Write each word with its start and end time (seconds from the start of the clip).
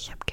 membership 0.00 0.29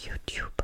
YouTube. 0.00 0.59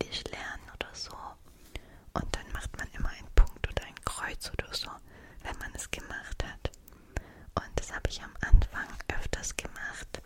Schwedisch 0.00 0.24
lernen 0.30 0.62
oder 0.74 0.94
so. 0.94 1.12
Und 2.14 2.36
dann 2.36 2.52
macht 2.52 2.76
man 2.78 2.88
immer 2.92 3.08
einen 3.10 3.28
Punkt 3.34 3.68
oder 3.68 3.84
ein 3.84 3.94
Kreuz 4.04 4.50
oder 4.50 4.72
so, 4.74 4.88
wenn 5.42 5.56
man 5.58 5.72
es 5.74 5.90
gemacht 5.90 6.44
hat. 6.44 6.70
Und 7.54 7.70
das 7.76 7.92
habe 7.92 8.08
ich 8.08 8.22
am 8.22 8.32
Anfang 8.40 8.88
öfters 9.08 9.56
gemacht, 9.56 10.17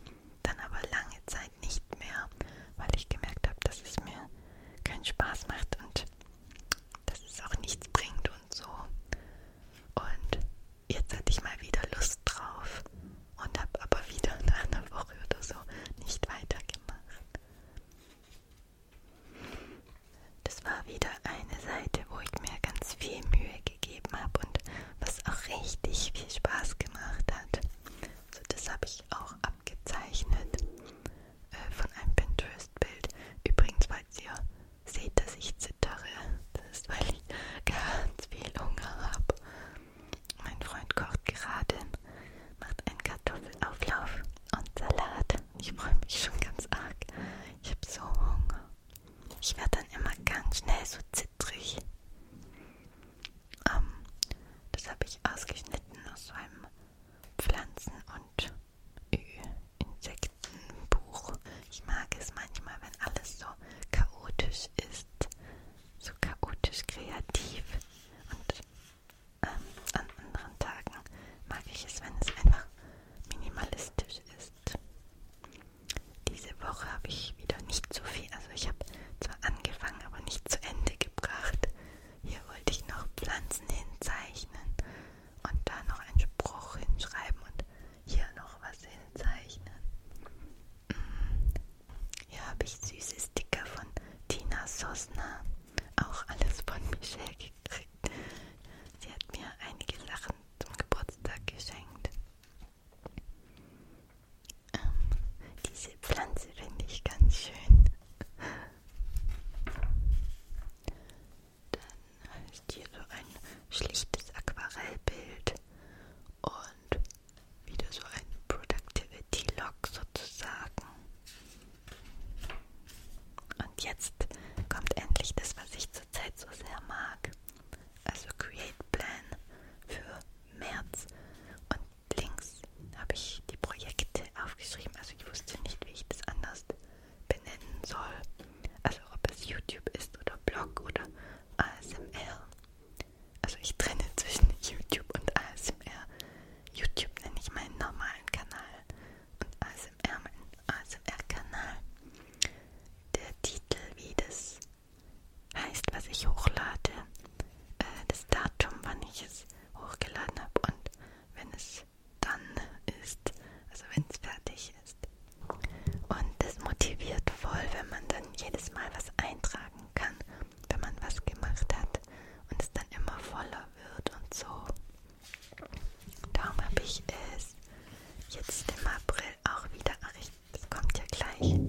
jetzt 178.35 178.64
im 178.81 178.87
April 178.87 179.25
auch 179.45 179.64
wieder. 179.73 179.92
Ach, 180.03 180.12
ich 180.21 180.31
kommt 180.71 180.99
ja 180.99 181.05
gleich. 181.11 181.61